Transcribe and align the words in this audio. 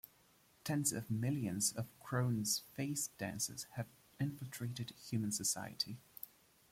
Tens 0.63 0.91
of 0.91 1.11
millions 1.11 1.73
of 1.73 1.85
Khrone's 2.03 2.63
Face 2.73 3.09
Dancers 3.19 3.67
having 3.75 3.91
infiltrated 4.19 4.95
human 5.07 5.31
society. 5.31 5.99